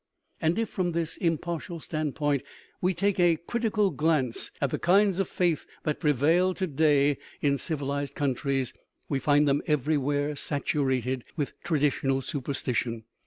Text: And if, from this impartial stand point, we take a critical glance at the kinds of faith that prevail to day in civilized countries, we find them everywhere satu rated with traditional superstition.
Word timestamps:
And 0.41 0.57
if, 0.57 0.67
from 0.67 0.93
this 0.93 1.15
impartial 1.17 1.79
stand 1.79 2.15
point, 2.15 2.41
we 2.81 2.95
take 2.95 3.19
a 3.19 3.35
critical 3.37 3.91
glance 3.91 4.49
at 4.59 4.71
the 4.71 4.79
kinds 4.79 5.19
of 5.19 5.27
faith 5.27 5.67
that 5.83 5.99
prevail 5.99 6.55
to 6.55 6.65
day 6.65 7.19
in 7.39 7.59
civilized 7.59 8.15
countries, 8.15 8.73
we 9.09 9.19
find 9.19 9.47
them 9.47 9.61
everywhere 9.67 10.33
satu 10.33 10.83
rated 10.83 11.23
with 11.35 11.53
traditional 11.61 12.23
superstition. 12.23 13.03